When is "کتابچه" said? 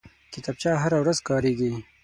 0.33-0.69